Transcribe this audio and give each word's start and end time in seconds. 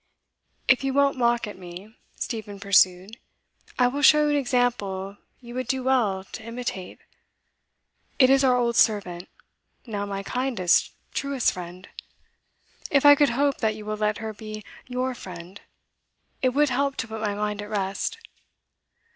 'If 0.67 0.83
you 0.83 0.93
won't 0.95 1.15
mock 1.15 1.45
at 1.45 1.59
me,' 1.59 1.95
Stephen 2.15 2.59
pursued, 2.59 3.19
'I 3.77 3.87
will 3.89 4.01
show 4.01 4.23
you 4.23 4.31
an 4.31 4.35
example 4.35 5.17
you 5.41 5.53
would 5.53 5.67
do 5.67 5.83
well 5.83 6.23
to 6.31 6.43
imitate. 6.43 6.97
It 8.17 8.31
is 8.31 8.43
our 8.43 8.57
old 8.57 8.75
servant, 8.75 9.29
now 9.85 10.07
my 10.07 10.23
kindest, 10.23 10.91
truest 11.13 11.53
friend. 11.53 11.87
If 12.89 13.05
I 13.05 13.13
could 13.13 13.29
hope 13.37 13.59
that 13.59 13.75
you 13.75 13.85
will 13.85 13.95
let 13.97 14.17
her 14.17 14.33
be 14.33 14.63
your 14.87 15.13
friend, 15.13 15.61
it 16.41 16.49
would 16.49 16.69
help 16.69 16.95
to 16.95 17.07
put 17.07 17.21
my 17.21 17.35
mind 17.35 17.61
at 17.61 17.69
rest. 17.69 18.17